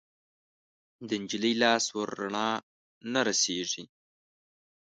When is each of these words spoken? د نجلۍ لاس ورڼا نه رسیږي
د 1.07 1.09
نجلۍ 1.21 1.53
لاس 1.63 1.85
ورڼا 1.97 2.49
نه 3.11 3.21
رسیږي 3.27 3.83